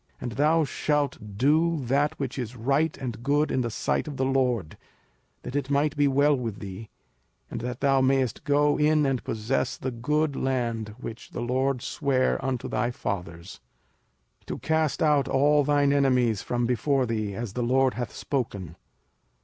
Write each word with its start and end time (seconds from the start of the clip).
05:006:018 0.15 0.21
And 0.21 0.31
thou 0.31 0.63
shalt 0.63 1.37
do 1.37 1.77
that 1.85 2.19
which 2.19 2.39
is 2.39 2.55
right 2.55 2.97
and 2.97 3.21
good 3.21 3.51
in 3.51 3.61
the 3.61 3.69
sight 3.69 4.07
of 4.07 4.17
the 4.17 4.25
LORD: 4.25 4.75
that 5.43 5.55
it 5.55 5.69
may 5.69 5.89
be 5.89 6.07
well 6.07 6.33
with 6.35 6.57
thee, 6.57 6.89
and 7.51 7.61
that 7.61 7.81
thou 7.81 8.01
mayest 8.01 8.43
go 8.43 8.79
in 8.79 9.05
and 9.05 9.23
possess 9.23 9.77
the 9.77 9.91
good 9.91 10.35
land 10.35 10.95
which 10.99 11.29
the 11.29 11.41
LORD 11.41 11.83
sware 11.83 12.43
unto 12.43 12.67
thy 12.67 12.89
fathers. 12.89 13.59
05:006:019 14.39 14.45
To 14.47 14.57
cast 14.57 15.03
out 15.03 15.27
all 15.27 15.63
thine 15.63 15.93
enemies 15.93 16.41
from 16.41 16.65
before 16.65 17.05
thee, 17.05 17.35
as 17.35 17.53
the 17.53 17.61
LORD 17.61 17.93
hath 17.93 18.11
spoken. 18.11 18.77